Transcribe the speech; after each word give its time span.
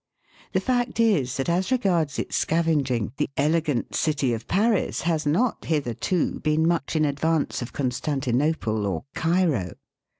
The 0.53 0.59
fact 0.59 0.99
is, 0.99 1.37
that 1.37 1.47
as 1.47 1.71
regards 1.71 2.17
its 2.17 2.35
scavenging, 2.35 3.11
the 3.17 3.29
elegant 3.37 3.93
city 3.93 4.33
of 4.33 4.47
Paris 4.47 5.01
has 5.01 5.27
not 5.27 5.65
hitherto 5.65 6.39
been 6.39 6.67
much 6.67 6.95
in 6.95 7.05
advance 7.05 7.61
of 7.61 7.71
Constantinople 7.71 8.87
or 8.87 9.03
Cairo. 9.13 9.73